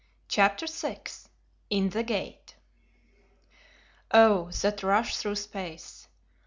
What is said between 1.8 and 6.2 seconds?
THE GATE Oh! that rush through space!